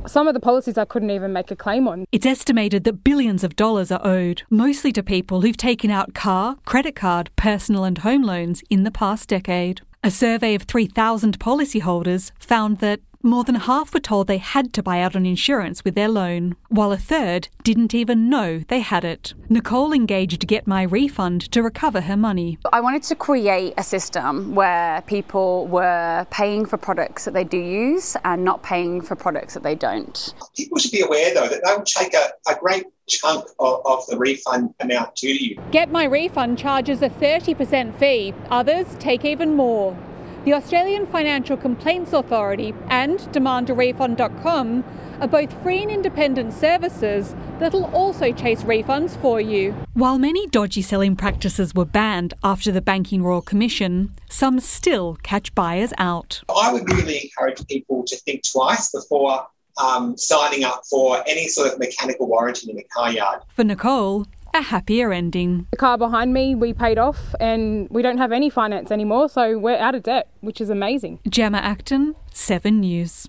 some 0.07 0.29
of 0.29 0.35
the 0.35 0.41
policies 0.41 0.77
I 0.77 0.85
couldn't 0.85 1.11
even 1.11 1.33
make 1.33 1.51
a 1.51 1.57
claim 1.57 1.89
on. 1.89 2.05
It's 2.13 2.27
estimated 2.27 2.85
that 2.85 3.03
billions 3.03 3.43
of 3.43 3.57
dollars 3.57 3.91
are 3.91 4.07
owed, 4.07 4.43
mostly 4.51 4.93
to 4.93 5.03
people 5.03 5.41
who've 5.41 5.57
taken 5.57 5.91
out 5.91 6.13
car, 6.13 6.59
credit 6.67 6.95
card, 6.95 7.31
personal, 7.35 7.85
and 7.85 7.97
home 7.97 8.25
loans 8.25 8.63
in 8.69 8.85
the 8.85 8.91
past 8.91 9.31
decade. 9.31 9.81
A 10.05 10.11
survey 10.11 10.55
of 10.55 10.63
3,000 10.63 11.39
policyholders 11.39 12.33
found 12.39 12.79
that 12.79 13.01
more 13.23 13.45
than 13.45 13.55
half 13.55 13.93
were 13.93 14.01
told 14.01 14.27
they 14.27 14.39
had 14.39 14.73
to 14.73 14.83
buy 14.83 15.01
out 15.01 15.15
on 15.15 15.27
insurance 15.27 15.85
with 15.85 15.95
their 15.95 16.09
loan, 16.09 16.57
while 16.69 16.93
a 16.93 16.97
third 16.97 17.49
didn't 17.63 17.95
even 17.95 18.29
know 18.29 18.61
they 18.69 18.81
had 18.81 19.05
it. 19.05 19.35
Nicole 19.49 19.93
engaged 19.93 20.47
Get 20.47 20.67
My 20.67 20.83
Refund 20.83 21.51
to 21.53 21.63
recover 21.63 22.03
her 22.03 22.17
money. 22.17 22.59
I 22.73 22.81
wanted 22.81 23.03
to 23.05 23.15
create 23.15 23.75
a 23.77 23.83
system 23.83 24.55
where 24.55 25.03
people 25.03 25.67
were 25.67 26.27
paying 26.31 26.67
for 26.67 26.77
products 26.77 27.25
that 27.25 27.35
they 27.35 27.45
do 27.45 27.59
use 27.59 28.17
and 28.25 28.45
not 28.45 28.63
paying 28.63 29.01
for 29.01 29.17
products 29.17 29.55
that 29.55 29.63
they 29.63 29.75
don't. 29.75 30.35
People 30.57 30.79
should 30.79 30.93
be 30.93 31.03
aware, 31.03 31.35
though, 31.35 31.49
that 31.49 31.63
they 31.65 31.73
will 31.73 31.85
take 31.85 32.15
a, 32.15 32.31
a 32.49 32.55
great 32.57 32.87
chunk 33.09 33.45
of, 33.59 33.83
of, 33.85 34.07
the 34.07 34.17
refund 34.17 34.73
amount 34.81 35.17
to 35.17 35.29
you. 35.29 35.61
Get 35.73 35.91
My 35.91 36.05
Refund 36.05 36.59
charges 36.59 37.03
a 37.03 37.11
30% 37.11 37.95
fee, 37.97 38.33
others 38.51 38.87
take 38.99 39.25
even 39.25 39.57
more. 39.57 39.97
The 40.43 40.55
Australian 40.55 41.07
Financial 41.07 41.55
Complaints 41.55 42.15
Authority 42.15 42.73
and 42.89 43.19
DemandARefund.com 43.19 44.85
are 45.21 45.29
both 45.29 45.63
free 45.63 45.83
and 45.83 45.91
independent 45.91 46.55
services 46.55 47.35
that'll 47.59 47.85
also 47.95 48.33
chase 48.33 48.63
refunds 48.63 49.21
for 49.21 49.39
you. 49.39 49.73
While 49.93 50.19
many 50.19 50.47
dodgy 50.47 50.81
selling 50.81 51.15
practices 51.15 51.75
were 51.75 51.85
banned 51.85 52.33
after 52.43 52.73
the 52.73 52.81
Banking 52.81 53.23
Royal 53.23 53.43
Commission, 53.43 54.15
some 54.31 54.61
still 54.61 55.19
catch 55.23 55.55
buyers 55.55 55.93
out. 55.99 56.41
I 56.49 56.73
would 56.73 56.91
really 56.91 57.21
encourage 57.23 57.67
people 57.67 58.03
to 58.07 58.17
think 58.17 58.43
twice 58.51 58.91
before 58.93 59.47
um, 59.77 60.17
signing 60.17 60.65
up 60.65 60.85
for 60.89 61.23
any 61.29 61.49
sort 61.49 61.71
of 61.71 61.79
mechanical 61.79 62.27
warranty 62.27 62.71
in 62.71 62.79
a 62.79 62.85
car 62.85 63.13
yard. 63.13 63.43
For 63.55 63.63
Nicole, 63.63 64.27
a 64.55 64.63
happier 64.63 65.13
ending. 65.13 65.67
The 65.71 65.77
car 65.77 65.99
behind 65.99 66.33
me 66.33 66.55
we 66.55 66.73
paid 66.73 66.99
off 66.99 67.35
and 67.41 67.89
we 67.91 68.03
don't 68.03 68.19
have 68.19 68.33
any 68.33 68.51
finance 68.51 68.91
anymore, 68.91 69.29
so 69.29 69.59
we're 69.59 69.77
out 69.79 69.95
of 69.95 70.03
debt, 70.03 70.29
which 70.41 70.61
is 70.61 70.71
amazing. 70.71 71.21
Gemma 71.29 71.59
Acton, 71.59 72.15
7 72.33 72.81
News. 72.81 73.29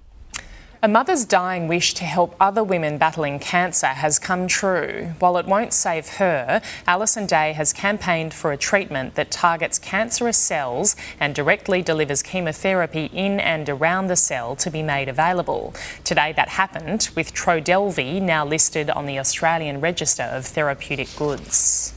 A 0.83 0.87
mother's 0.87 1.25
dying 1.25 1.67
wish 1.67 1.93
to 1.93 2.05
help 2.05 2.35
other 2.39 2.63
women 2.63 2.97
battling 2.97 3.37
cancer 3.37 3.85
has 3.85 4.17
come 4.17 4.47
true. 4.47 5.13
While 5.19 5.37
it 5.37 5.45
won't 5.45 5.73
save 5.73 6.07
her, 6.17 6.59
Alison 6.87 7.27
Day 7.27 7.53
has 7.53 7.71
campaigned 7.71 8.33
for 8.33 8.51
a 8.51 8.57
treatment 8.57 9.13
that 9.13 9.29
targets 9.29 9.77
cancerous 9.77 10.39
cells 10.39 10.95
and 11.19 11.35
directly 11.35 11.83
delivers 11.83 12.23
chemotherapy 12.23 13.11
in 13.13 13.39
and 13.39 13.69
around 13.69 14.07
the 14.07 14.15
cell 14.15 14.55
to 14.55 14.71
be 14.71 14.81
made 14.81 15.07
available. 15.07 15.75
Today 16.03 16.33
that 16.35 16.49
happened 16.49 17.11
with 17.15 17.31
Trodelvy 17.31 18.19
now 18.19 18.43
listed 18.43 18.89
on 18.89 19.05
the 19.05 19.19
Australian 19.19 19.81
Register 19.81 20.23
of 20.23 20.47
Therapeutic 20.47 21.15
Goods. 21.15 21.93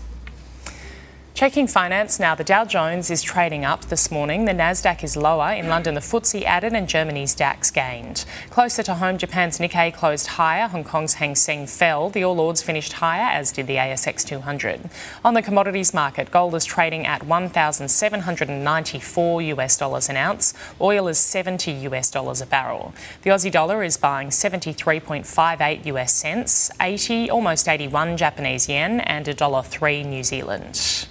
Checking 1.35 1.67
finance 1.67 2.19
now, 2.21 2.37
the 2.37 2.45
Dow 2.45 2.64
Jones 2.64 3.11
is 3.11 3.21
trading 3.21 3.64
up 3.64 3.87
this 3.87 4.09
morning. 4.09 4.45
The 4.45 4.53
Nasdaq 4.53 5.03
is 5.03 5.17
lower. 5.17 5.50
In 5.50 5.67
London, 5.67 5.95
the 5.95 6.00
FTSE 6.00 6.45
added 6.45 6.75
and 6.75 6.88
Germany's 6.88 7.35
DAX 7.35 7.73
gained. 7.73 8.25
Closer 8.50 8.85
to 8.85 8.95
home, 8.95 9.19
Japan's 9.19 9.59
Nikkei 9.59 9.93
closed 9.93 10.29
higher. 10.29 10.69
Hong 10.69 10.85
Kong's 10.85 11.14
Hang 11.14 11.35
Seng 11.35 11.67
fell. 11.67 12.09
The 12.09 12.23
All 12.23 12.38
Ords 12.38 12.62
finished 12.62 12.93
higher, 12.93 13.29
as 13.33 13.50
did 13.50 13.67
the 13.67 13.75
ASX 13.75 14.25
200. 14.25 14.88
On 15.25 15.35
the 15.35 15.43
commodities 15.43 15.93
market, 15.93 16.31
gold 16.31 16.55
is 16.55 16.64
trading 16.64 17.05
at 17.05 17.26
1,794 17.26 19.43
US 19.43 19.76
dollars 19.76 20.09
an 20.09 20.17
ounce. 20.17 20.55
Oil 20.81 21.09
is 21.09 21.19
70 21.19 21.73
US 21.88 22.12
dollars 22.12 22.43
a 22.43 22.47
barrel. 22.47 22.95
The 23.23 23.31
Aussie 23.31 23.50
dollar 23.50 23.83
is 23.83 23.97
buying 23.97 24.29
73.58 24.29 25.85
US 25.87 26.14
cents, 26.14 26.71
80, 26.81 27.29
almost 27.29 27.69
81 27.69 28.17
Japanese 28.17 28.69
yen, 28.69 29.00
and 29.00 29.26
$1.03 29.26 30.07
New 30.07 30.23
Zealand. 30.23 31.09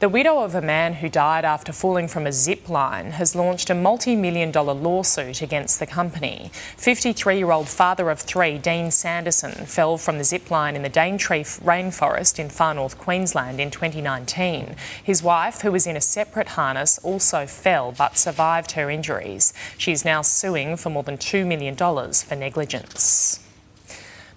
The 0.00 0.08
widow 0.08 0.44
of 0.44 0.54
a 0.54 0.62
man 0.62 0.94
who 0.94 1.08
died 1.08 1.44
after 1.44 1.72
falling 1.72 2.06
from 2.06 2.24
a 2.24 2.30
zip 2.30 2.68
line 2.68 3.10
has 3.10 3.34
launched 3.34 3.68
a 3.68 3.74
multi 3.74 4.14
million 4.14 4.52
dollar 4.52 4.72
lawsuit 4.72 5.42
against 5.42 5.80
the 5.80 5.88
company. 5.88 6.52
53 6.76 7.38
year 7.38 7.50
old 7.50 7.68
father 7.68 8.08
of 8.08 8.20
three, 8.20 8.58
Dean 8.58 8.92
Sanderson, 8.92 9.66
fell 9.66 9.98
from 9.98 10.18
the 10.18 10.22
zip 10.22 10.52
line 10.52 10.76
in 10.76 10.82
the 10.82 10.88
Daintree 10.88 11.42
rainforest 11.42 12.38
in 12.38 12.48
far 12.48 12.74
north 12.74 12.96
Queensland 12.96 13.58
in 13.58 13.72
2019. 13.72 14.76
His 15.02 15.20
wife, 15.20 15.62
who 15.62 15.72
was 15.72 15.84
in 15.84 15.96
a 15.96 16.00
separate 16.00 16.50
harness, 16.50 16.98
also 16.98 17.44
fell 17.46 17.90
but 17.90 18.16
survived 18.16 18.72
her 18.72 18.88
injuries. 18.92 19.52
She 19.78 19.90
is 19.90 20.04
now 20.04 20.22
suing 20.22 20.76
for 20.76 20.90
more 20.90 21.02
than 21.02 21.18
$2 21.18 21.44
million 21.44 21.74
for 21.74 22.36
negligence. 22.36 23.40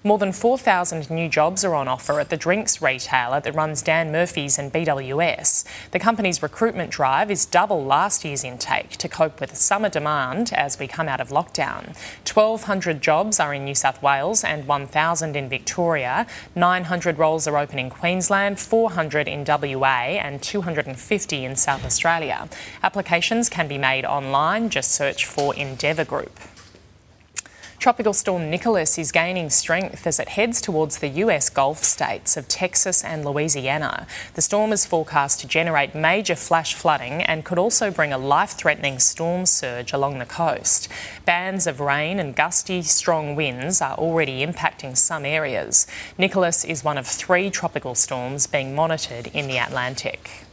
More 0.04 0.18
than 0.18 0.32
4,000 0.32 1.12
new 1.12 1.30
jobs 1.30 1.64
are 1.64 1.76
on 1.76 1.88
offer 1.88 2.20
at 2.20 2.32
the 2.32 2.38
drinks 2.38 2.82
retailer 2.82 3.40
that 3.40 3.54
runs 3.54 3.84
Dan 3.84 4.12
Murphy's 4.12 4.58
and 4.58 4.74
BWS. 4.74 5.64
The 5.92 6.00
company's 6.00 6.42
recruitment 6.42 6.90
drive 6.90 7.30
is 7.30 7.46
double 7.46 7.86
last 7.86 8.26
year's 8.26 8.44
intake 8.44 8.98
to 8.98 9.08
cope 9.08 9.40
with 9.40 9.56
summer 9.56 9.90
demand 9.90 10.54
as 10.54 10.80
we 10.80 10.88
come 10.88 11.08
out 11.08 11.22
of 11.22 11.30
lockdown. 11.30 11.96
1,200 12.26 13.00
jobs 13.00 13.40
are 13.40 13.54
in 13.54 13.64
New 13.64 13.76
South 13.76 14.02
Wales 14.02 14.44
and 14.44 14.68
1,000 14.68 15.36
in 15.36 15.48
Victoria. 15.48 16.26
900 16.56 17.20
roles 17.20 17.48
are 17.48 17.60
open 17.60 17.78
in 17.78 17.92
Queensland, 17.92 18.60
400 18.60 19.28
in 19.28 19.46
WA, 19.46 20.18
and 20.18 20.42
250 20.42 21.46
in 21.46 21.56
South 21.56 21.86
Australia. 21.86 22.50
Applications 22.82 23.50
can 23.50 23.68
be 23.68 23.78
made 23.78 24.06
online. 24.06 24.72
Just 24.72 24.94
search 24.94 25.28
for 25.28 25.54
Endeavour 25.54 26.06
Group. 26.06 26.40
Tropical 27.82 28.14
storm 28.14 28.52
Nicholas 28.52 29.00
is 29.00 29.12
gaining 29.12 29.50
strength 29.50 30.06
as 30.06 30.20
it 30.20 30.30
heads 30.30 30.62
towards 30.62 31.00
the 31.00 31.08
US 31.26 31.50
Gulf 31.50 31.84
states 31.84 32.38
of 32.38 32.48
Texas 32.48 33.04
and 33.04 33.26
Louisiana. 33.26 34.06
The 34.36 34.44
storm 34.44 34.72
is 34.72 34.86
forecast 34.86 35.40
to 35.40 35.48
generate 35.48 35.96
major 35.96 36.36
flash 36.36 36.76
flooding 36.76 37.24
and 37.24 37.44
could 37.44 37.58
also 37.58 37.90
bring 37.90 38.14
a 38.14 38.20
life 38.20 38.52
threatening 38.52 39.00
storm 39.00 39.48
surge 39.48 39.94
along 39.94 40.20
the 40.20 40.28
coast. 40.28 40.90
Bands 41.26 41.66
of 41.66 41.80
rain 41.80 42.20
and 42.20 42.36
gusty, 42.36 42.84
strong 42.84 43.36
winds 43.36 43.82
are 43.82 43.98
already 43.98 44.46
impacting 44.46 44.96
some 44.96 45.26
areas. 45.26 45.88
Nicholas 46.20 46.64
is 46.64 46.84
one 46.84 47.00
of 47.00 47.08
three 47.08 47.50
tropical 47.50 47.96
storms 47.96 48.46
being 48.46 48.76
monitored 48.76 49.26
in 49.34 49.48
the 49.48 49.58
Atlantic. 49.58 50.46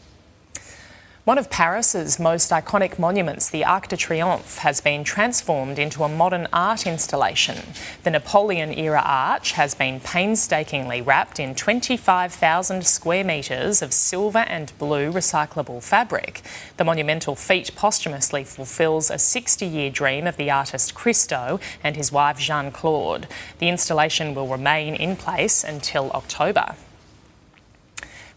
One 1.29 1.37
of 1.37 1.51
Paris's 1.51 2.19
most 2.19 2.51
iconic 2.53 2.99
monuments, 2.99 3.51
the 3.51 3.63
Arc 3.63 3.89
de 3.89 3.99
Triomphe, 3.99 4.61
has 4.61 4.81
been 4.81 5.05
transformed 5.05 5.79
into 5.79 6.03
a 6.03 6.09
modern 6.09 6.49
art 6.55 6.87
installation. 6.87 7.75
The 8.03 8.13
Napoleon 8.13 8.73
era 8.73 9.03
arch 9.05 9.53
has 9.53 9.75
been 9.75 10.01
painstakingly 10.01 11.03
wrapped 11.03 11.39
in 11.39 11.55
25,000 11.55 12.87
square 12.87 13.25
metres 13.25 13.83
of 13.83 13.93
silver 13.93 14.39
and 14.39 14.73
blue 14.79 15.13
recyclable 15.13 15.83
fabric. 15.83 16.41
The 16.79 16.85
monumental 16.85 17.37
feat 17.37 17.73
posthumously 17.77 18.45
fulfills 18.45 19.11
a 19.11 19.19
60 19.19 19.67
year 19.67 19.91
dream 19.91 20.27
of 20.27 20.39
the 20.39 20.51
artist 20.51 20.95
Christo 20.95 21.61
and 21.85 21.95
his 21.95 22.11
wife 22.11 22.39
Jeanne 22.39 22.73
Claude. 22.73 23.29
The 23.59 23.69
installation 23.69 24.35
will 24.35 24.49
remain 24.49 24.95
in 24.95 25.15
place 25.15 25.63
until 25.63 26.11
October. 26.13 26.75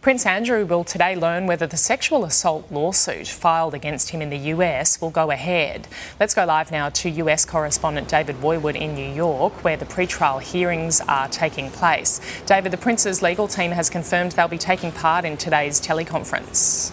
Prince 0.01 0.25
Andrew 0.25 0.65
will 0.65 0.83
today 0.83 1.15
learn 1.15 1.45
whether 1.45 1.67
the 1.67 1.77
sexual 1.77 2.25
assault 2.25 2.71
lawsuit 2.71 3.27
filed 3.27 3.75
against 3.75 4.09
him 4.09 4.19
in 4.19 4.31
the 4.31 4.49
US 4.55 4.99
will 4.99 5.11
go 5.11 5.29
ahead. 5.29 5.87
Let's 6.19 6.33
go 6.33 6.43
live 6.43 6.71
now 6.71 6.89
to 6.89 7.09
US 7.09 7.45
correspondent 7.45 8.07
David 8.07 8.37
Woiwod 8.37 8.73
in 8.73 8.95
New 8.95 9.07
York, 9.07 9.63
where 9.63 9.77
the 9.77 9.85
pre-trial 9.85 10.39
hearings 10.39 11.01
are 11.01 11.27
taking 11.27 11.69
place. 11.69 12.19
David, 12.47 12.71
the 12.71 12.79
Prince's 12.79 13.21
legal 13.21 13.47
team 13.47 13.69
has 13.69 13.91
confirmed 13.91 14.31
they'll 14.31 14.47
be 14.47 14.57
taking 14.57 14.91
part 14.91 15.23
in 15.23 15.37
today's 15.37 15.79
teleconference. 15.79 16.91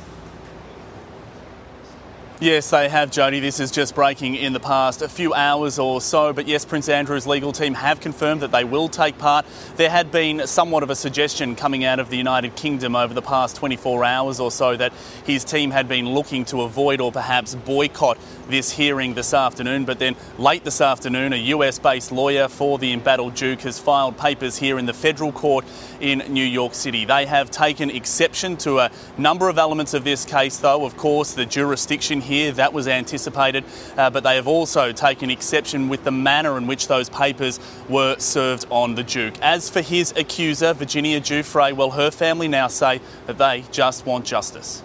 Yes, 2.41 2.71
they 2.71 2.89
have, 2.89 3.11
Jodie. 3.11 3.41
This 3.41 3.59
is 3.59 3.73
just 3.73 3.97
breaking 3.97 4.37
in 4.37 4.53
the 4.53 4.61
past 4.61 5.03
a 5.03 5.09
few 5.09 5.35
hours 5.35 5.77
or 5.77 6.01
so. 6.01 6.33
But 6.33 6.47
yes, 6.47 6.65
Prince 6.65 6.89
Andrew's 6.89 7.27
legal 7.27 7.51
team 7.51 7.75
have 7.75 7.99
confirmed 7.99 8.43
that 8.43 8.53
they 8.53 8.63
will 8.63 8.89
take 8.89 9.19
part. 9.19 9.45
There 9.75 9.91
had 9.91 10.13
been 10.13 10.47
somewhat 10.47 10.85
of 10.85 10.91
a 10.91 10.95
suggestion 10.95 11.57
coming 11.57 11.83
out 11.85 11.99
of 11.99 12.11
the 12.11 12.17
United 12.17 12.55
Kingdom 12.55 12.95
over 12.95 13.13
the 13.13 13.23
past 13.23 13.57
24 13.57 14.05
hours 14.05 14.39
or 14.39 14.53
so 14.53 14.77
that 14.77 14.93
his 15.25 15.43
team 15.43 15.73
had 15.73 15.89
been 15.89 16.11
looking 16.11 16.45
to 16.45 16.63
avoid 16.63 17.01
or 17.01 17.11
perhaps 17.11 17.57
boycott 17.57 18.19
this 18.49 18.71
hearing 18.71 19.15
this 19.15 19.35
afternoon. 19.35 19.85
But 19.85 19.99
then 19.99 20.15
late 20.39 20.63
this 20.63 20.81
afternoon, 20.81 21.33
a 21.33 21.37
US 21.37 21.81
based 21.81 22.13
lawyer 22.13 22.47
for 22.47 22.79
the 22.79 22.93
embattled 22.93 23.35
Duke 23.35 23.63
has 23.63 23.81
filed 23.81 24.17
papers 24.17 24.57
here 24.57 24.79
in 24.79 24.87
the 24.87 24.95
federal 24.95 25.33
court 25.33 25.65
in 26.01 26.19
New 26.29 26.45
York 26.45 26.75
City. 26.75 27.05
They 27.05 27.27
have 27.27 27.51
taken 27.51 27.91
exception 27.91 28.57
to 28.59 28.79
a 28.79 28.93
number 29.19 29.49
of 29.49 29.59
elements 29.59 29.93
of 29.93 30.05
this 30.05 30.25
case, 30.25 30.59
though. 30.59 30.85
Of 30.85 30.97
course, 30.97 31.35
the 31.35 31.45
jurisdiction 31.45 32.21
here, 32.29 32.53
that 32.53 32.73
was 32.73 32.87
anticipated, 32.87 33.65
uh, 33.97 34.11
but 34.11 34.23
they 34.23 34.37
have 34.37 34.47
also 34.47 34.93
taken 34.93 35.31
exception 35.31 35.89
with 35.89 36.05
the 36.05 36.13
manner 36.13 36.57
in 36.57 36.67
which 36.67 36.87
those 36.87 37.09
papers 37.09 37.59
were 37.89 38.17
served 38.19 38.67
on 38.71 38.95
the 38.95 39.03
Duke. 39.03 39.35
As 39.43 39.69
for 39.69 39.81
his 39.81 40.13
accuser, 40.13 40.73
Virginia 40.75 41.21
Giuffre, 41.21 41.73
well, 41.73 41.91
her 41.91 42.11
family 42.11 42.47
now 42.47 42.69
say 42.69 43.01
that 43.27 43.39
they 43.39 43.65
just 43.73 44.07
want 44.07 44.25
justice. 44.25 44.83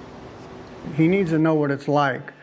He 0.96 1.08
needs 1.08 1.30
to 1.30 1.40
know 1.40 1.56
what 1.56 1.72
it's 1.72 1.88
like, 1.88 2.34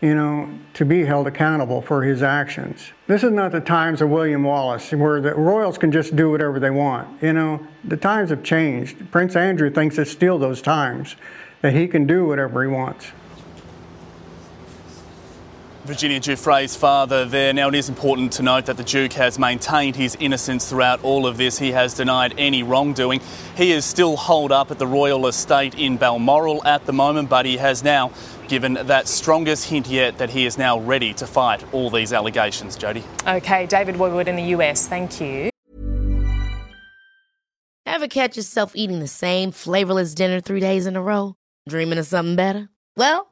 you 0.00 0.14
know, 0.14 0.48
to 0.74 0.84
be 0.84 1.04
held 1.04 1.26
accountable 1.26 1.82
for 1.82 2.02
his 2.02 2.22
actions. 2.22 2.92
This 3.06 3.22
is 3.22 3.32
not 3.32 3.52
the 3.52 3.60
times 3.60 4.00
of 4.00 4.10
William 4.10 4.44
Wallace 4.44 4.92
where 4.92 5.20
the 5.20 5.34
royals 5.34 5.78
can 5.78 5.92
just 5.92 6.16
do 6.16 6.30
whatever 6.30 6.58
they 6.58 6.70
want. 6.70 7.22
You 7.22 7.32
know, 7.32 7.66
the 7.84 7.96
times 7.96 8.30
have 8.30 8.42
changed. 8.42 9.10
Prince 9.10 9.36
Andrew 9.36 9.70
thinks 9.70 9.98
it's 9.98 10.10
still 10.10 10.38
those 10.38 10.62
times 10.62 11.16
that 11.60 11.72
he 11.74 11.86
can 11.86 12.06
do 12.06 12.26
whatever 12.26 12.62
he 12.62 12.68
wants. 12.68 13.12
Virginia 15.84 16.20
Giuffre's 16.20 16.76
father 16.76 17.24
there. 17.24 17.52
Now, 17.52 17.68
it 17.68 17.74
is 17.74 17.88
important 17.88 18.32
to 18.34 18.42
note 18.44 18.66
that 18.66 18.76
the 18.76 18.84
Duke 18.84 19.14
has 19.14 19.36
maintained 19.36 19.96
his 19.96 20.16
innocence 20.20 20.70
throughout 20.70 21.02
all 21.02 21.26
of 21.26 21.36
this. 21.36 21.58
He 21.58 21.72
has 21.72 21.92
denied 21.94 22.34
any 22.38 22.62
wrongdoing. 22.62 23.20
He 23.56 23.72
is 23.72 23.84
still 23.84 24.16
holed 24.16 24.52
up 24.52 24.70
at 24.70 24.78
the 24.78 24.86
royal 24.86 25.26
estate 25.26 25.74
in 25.74 25.96
Balmoral 25.96 26.64
at 26.64 26.86
the 26.86 26.92
moment, 26.92 27.28
but 27.28 27.46
he 27.46 27.56
has 27.56 27.82
now 27.82 28.12
given 28.46 28.74
that 28.74 29.08
strongest 29.08 29.68
hint 29.68 29.88
yet 29.88 30.18
that 30.18 30.30
he 30.30 30.46
is 30.46 30.56
now 30.56 30.78
ready 30.78 31.12
to 31.14 31.26
fight 31.26 31.64
all 31.72 31.90
these 31.90 32.12
allegations. 32.12 32.76
Jodie. 32.76 33.02
Okay, 33.26 33.66
David 33.66 33.96
Woiwod 33.96 34.28
in 34.28 34.36
the 34.36 34.54
US, 34.56 34.86
thank 34.86 35.20
you. 35.20 35.50
Ever 37.86 38.06
catch 38.06 38.36
yourself 38.36 38.76
eating 38.76 39.00
the 39.00 39.08
same 39.08 39.50
flavourless 39.50 40.14
dinner 40.14 40.40
three 40.40 40.60
days 40.60 40.86
in 40.86 40.94
a 40.94 41.02
row? 41.02 41.34
Dreaming 41.68 41.98
of 41.98 42.06
something 42.06 42.36
better? 42.36 42.68
Well, 42.96 43.31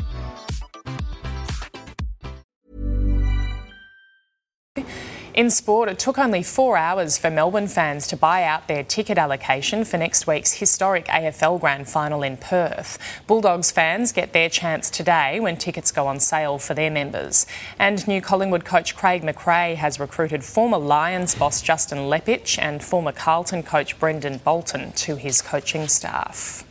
In 5.41 5.49
sport, 5.49 5.89
it 5.89 5.97
took 5.97 6.19
only 6.19 6.43
four 6.43 6.77
hours 6.77 7.17
for 7.17 7.31
Melbourne 7.31 7.67
fans 7.67 8.05
to 8.09 8.15
buy 8.15 8.43
out 8.43 8.67
their 8.67 8.83
ticket 8.83 9.17
allocation 9.17 9.83
for 9.85 9.97
next 9.97 10.27
week's 10.27 10.53
historic 10.53 11.07
AFL 11.07 11.59
Grand 11.59 11.89
Final 11.89 12.21
in 12.21 12.37
Perth. 12.37 12.99
Bulldogs 13.25 13.71
fans 13.71 14.11
get 14.11 14.33
their 14.33 14.49
chance 14.49 14.91
today 14.91 15.39
when 15.39 15.57
tickets 15.57 15.91
go 15.91 16.05
on 16.05 16.19
sale 16.19 16.59
for 16.59 16.75
their 16.75 16.91
members. 16.91 17.47
And 17.79 18.07
new 18.07 18.21
Collingwood 18.21 18.65
coach 18.65 18.95
Craig 18.95 19.23
McRae 19.23 19.77
has 19.77 19.99
recruited 19.99 20.43
former 20.43 20.77
Lions 20.77 21.33
boss 21.33 21.63
Justin 21.63 22.07
Leppitsch 22.07 22.59
and 22.61 22.83
former 22.83 23.11
Carlton 23.11 23.63
coach 23.63 23.97
Brendon 23.97 24.37
Bolton 24.37 24.91
to 24.91 25.15
his 25.15 25.41
coaching 25.41 25.87
staff. 25.87 26.63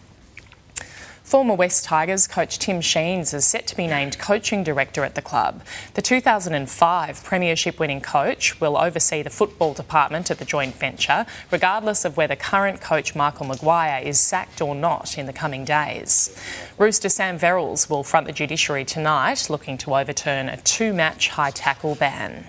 Former 1.30 1.54
West 1.54 1.84
Tigers 1.84 2.26
coach 2.26 2.58
Tim 2.58 2.80
Sheens 2.80 3.32
is 3.32 3.46
set 3.46 3.68
to 3.68 3.76
be 3.76 3.86
named 3.86 4.18
coaching 4.18 4.64
director 4.64 5.04
at 5.04 5.14
the 5.14 5.22
club. 5.22 5.62
The 5.94 6.02
2005 6.02 7.22
Premiership 7.22 7.78
winning 7.78 8.00
coach 8.00 8.60
will 8.60 8.76
oversee 8.76 9.22
the 9.22 9.30
football 9.30 9.72
department 9.72 10.32
at 10.32 10.40
the 10.40 10.44
joint 10.44 10.74
venture, 10.74 11.26
regardless 11.52 12.04
of 12.04 12.16
whether 12.16 12.34
current 12.34 12.80
coach 12.80 13.14
Michael 13.14 13.46
Maguire 13.46 14.02
is 14.04 14.18
sacked 14.18 14.60
or 14.60 14.74
not 14.74 15.16
in 15.16 15.26
the 15.26 15.32
coming 15.32 15.64
days. 15.64 16.36
Rooster 16.78 17.08
Sam 17.08 17.38
Verrills 17.38 17.88
will 17.88 18.02
front 18.02 18.26
the 18.26 18.32
judiciary 18.32 18.84
tonight, 18.84 19.48
looking 19.48 19.78
to 19.78 19.94
overturn 19.94 20.48
a 20.48 20.56
two 20.56 20.92
match 20.92 21.28
high 21.28 21.52
tackle 21.52 21.94
ban. 21.94 22.48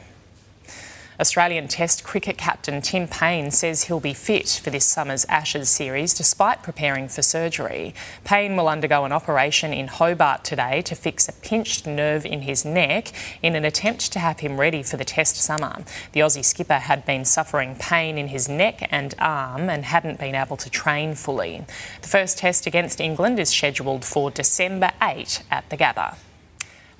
Australian 1.22 1.68
Test 1.68 2.04
cricket 2.04 2.36
captain 2.36 2.82
Tim 2.82 3.08
Paine 3.08 3.51
says 3.51 3.84
he'll 3.84 4.00
be 4.00 4.16
fit 4.16 4.60
for 4.63 4.72
this 4.72 4.86
summer's 4.86 5.24
Ashes 5.25 5.70
series 5.70 6.16
despite 6.16 6.64
preparing 6.64 7.07
for 7.07 7.22
surgery. 7.22 7.94
Paine 8.24 8.55
will 8.55 8.68
undergo 8.68 9.05
an 9.05 9.12
operation 9.12 9.72
in 9.72 9.88
Hobart 9.88 10.44
today 10.44 10.81
to 10.81 10.96
fix 10.96 11.29
a 11.29 11.34
pinched 11.34 11.86
nerve 11.86 12.25
in 12.25 12.42
his 12.42 12.66
neck 12.66 13.12
in 13.44 13.55
an 13.55 13.66
attempt 13.66 14.12
to 14.14 14.18
have 14.18 14.40
him 14.40 14.60
ready 14.60 14.81
for 14.81 14.98
the 14.98 15.05
Test 15.05 15.36
summer. 15.36 15.84
The 16.14 16.22
Aussie 16.22 16.44
skipper 16.44 16.79
had 16.79 17.05
been 17.05 17.24
suffering 17.24 17.75
pain 17.75 18.18
in 18.18 18.29
his 18.29 18.50
neck 18.50 18.88
and 18.90 19.14
arm 19.20 19.70
and 19.70 19.86
hadn't 19.86 20.20
been 20.20 20.34
able 20.34 20.57
to 20.57 20.72
train 20.72 21.14
fully. 21.14 21.64
The 22.01 22.07
first 22.07 22.40
Test 22.40 22.66
against 22.66 23.00
England 23.00 23.40
is 23.40 23.50
scheduled 23.50 24.05
for 24.05 24.31
December 24.31 24.90
8 25.00 25.44
at 25.51 25.70
the 25.70 25.77
Gabba. 25.77 26.18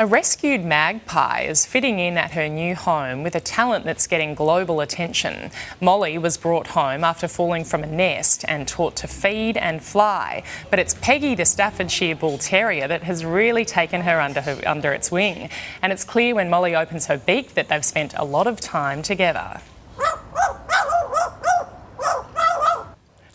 A 0.02 0.06
rescued 0.08 0.66
magpie 0.66 1.42
is 1.42 1.68
fitting 1.68 2.00
in 2.00 2.18
at 2.18 2.32
her 2.32 2.50
new 2.50 2.74
home 2.74 3.22
with 3.22 3.36
a 3.36 3.40
talent 3.40 3.86
that's 3.86 4.08
getting 4.08 4.34
global 4.34 4.82
attention. 4.82 5.52
Molly 5.80 6.18
was 6.18 6.38
brought 6.38 6.66
home 6.66 7.04
after 7.04 7.28
falling 7.28 7.64
from 7.64 7.84
a 7.84 7.86
nest 7.86 8.44
and 8.48 8.68
taught 8.68 8.96
to 8.96 9.08
feed 9.08 9.58
and 9.58 9.84
fly. 9.84 10.42
But 10.72 10.80
it's 10.80 10.96
Peggy, 10.96 11.36
the 11.36 11.46
Staffordshire 11.46 12.16
Bull 12.16 12.40
Terrier, 12.40 12.88
that 12.88 13.04
has 13.04 13.24
really 13.24 13.64
taken 13.64 14.02
her 14.02 14.20
under, 14.20 14.42
her, 14.42 14.60
under 14.66 14.92
its 14.92 15.12
wing. 15.12 15.52
And 15.84 15.94
it's 15.94 16.04
clear 16.04 16.34
when 16.34 16.50
Molly 16.50 16.76
opens 16.76 17.06
her 17.06 17.20
beak 17.20 17.54
that 17.54 17.68
they've 17.70 17.86
spent 17.86 18.16
a 18.18 18.26
lot 18.26 18.48
of 18.48 18.60
time 18.60 19.04
together. 19.04 19.62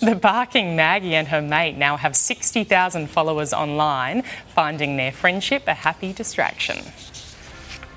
The 0.06 0.14
barking 0.14 0.76
Maggie 0.76 1.16
and 1.16 1.26
her 1.26 1.42
mate 1.42 1.76
now 1.76 1.96
have 1.96 2.14
60,000 2.14 3.10
followers 3.10 3.52
online, 3.52 4.22
finding 4.46 4.96
their 4.96 5.10
friendship 5.10 5.64
a 5.66 5.74
happy 5.74 6.12
distraction. 6.12 6.76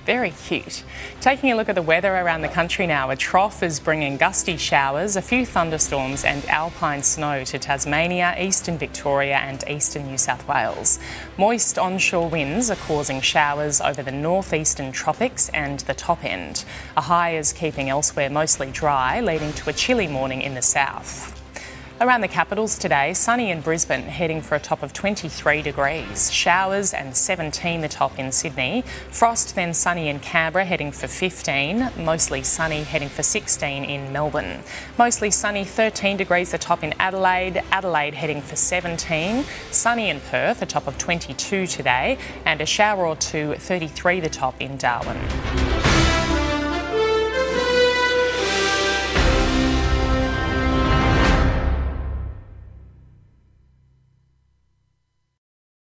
Very 0.07 0.31
cute. 0.31 0.83
Taking 1.21 1.51
a 1.51 1.55
look 1.55 1.69
at 1.69 1.75
the 1.75 1.83
weather 1.83 2.11
around 2.11 2.41
the 2.41 2.47
country 2.47 2.87
now, 2.87 3.11
a 3.11 3.15
trough 3.15 3.61
is 3.61 3.79
bringing 3.79 4.17
gusty 4.17 4.57
showers, 4.57 5.17
a 5.17 5.21
few 5.21 5.45
thunderstorms, 5.45 6.25
and 6.25 6.43
alpine 6.49 7.03
snow 7.03 7.43
to 7.43 7.59
Tasmania, 7.59 8.35
eastern 8.39 8.79
Victoria, 8.79 9.35
and 9.35 9.63
eastern 9.69 10.07
New 10.07 10.17
South 10.17 10.47
Wales. 10.47 10.97
Moist 11.37 11.77
onshore 11.77 12.27
winds 12.27 12.71
are 12.71 12.75
causing 12.87 13.21
showers 13.21 13.81
over 13.81 14.01
the 14.01 14.11
northeastern 14.11 14.91
tropics 14.91 15.49
and 15.49 15.81
the 15.81 15.93
top 15.93 16.25
end. 16.25 16.65
A 16.97 17.01
high 17.01 17.35
is 17.35 17.53
keeping 17.53 17.87
elsewhere 17.87 18.31
mostly 18.31 18.71
dry, 18.71 19.21
leading 19.21 19.53
to 19.53 19.69
a 19.69 19.73
chilly 19.73 20.07
morning 20.07 20.41
in 20.41 20.55
the 20.55 20.63
south. 20.63 21.38
Around 22.01 22.21
the 22.21 22.29
capitals 22.29 22.77
today, 22.77 23.13
sunny 23.13 23.51
in 23.51 23.59
Brisbane, 23.59 24.03
heading 24.03 24.41
for 24.41 24.55
a 24.55 24.59
top 24.59 24.83
of 24.83 24.93
23 24.93 25.61
degrees. 25.61 26.31
Showers 26.31 26.93
and 26.93 27.13
17 27.13 27.81
the 27.81 27.89
top 27.89 28.17
in 28.17 28.31
Sydney. 28.31 28.85
Frost, 29.11 29.53
then 29.53 29.73
sunny 29.73 30.07
in 30.07 30.21
Canberra, 30.21 30.63
heading 30.63 30.93
for 30.93 31.09
15. 31.09 31.91
Mostly 31.97 32.41
sunny, 32.41 32.83
heading 32.83 33.09
for 33.09 33.21
16 33.21 33.83
in 33.83 34.13
Melbourne. 34.13 34.63
Mostly 34.97 35.29
sunny, 35.29 35.65
13 35.65 36.15
degrees 36.15 36.51
the 36.51 36.57
top 36.57 36.85
in 36.85 36.93
Adelaide. 37.01 37.61
Adelaide 37.69 38.13
heading 38.13 38.41
for 38.41 38.55
17. 38.55 39.43
Sunny 39.71 40.09
in 40.09 40.21
Perth, 40.21 40.61
a 40.61 40.65
top 40.65 40.87
of 40.87 40.97
22 40.97 41.67
today. 41.67 42.17
And 42.45 42.61
a 42.61 42.65
shower 42.65 43.05
or 43.05 43.17
two, 43.17 43.55
33 43.55 44.21
the 44.21 44.29
top 44.29 44.55
in 44.61 44.77
Darwin. 44.77 45.17